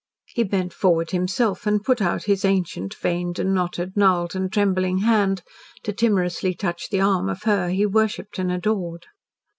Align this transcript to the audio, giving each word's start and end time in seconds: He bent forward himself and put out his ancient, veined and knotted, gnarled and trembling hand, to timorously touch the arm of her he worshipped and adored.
He 0.25 0.41
bent 0.41 0.73
forward 0.73 1.11
himself 1.11 1.67
and 1.67 1.83
put 1.83 2.01
out 2.01 2.23
his 2.23 2.43
ancient, 2.43 2.95
veined 2.95 3.37
and 3.37 3.53
knotted, 3.53 3.95
gnarled 3.95 4.35
and 4.35 4.51
trembling 4.51 4.97
hand, 5.01 5.43
to 5.83 5.93
timorously 5.93 6.55
touch 6.55 6.89
the 6.89 6.99
arm 7.01 7.29
of 7.29 7.43
her 7.43 7.69
he 7.69 7.85
worshipped 7.85 8.39
and 8.39 8.51
adored. 8.51 9.05